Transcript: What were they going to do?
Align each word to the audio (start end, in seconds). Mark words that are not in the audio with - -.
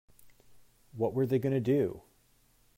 What 0.93 1.13
were 1.13 1.27
they 1.27 1.37
going 1.37 1.53
to 1.53 1.59
do? 1.59 2.01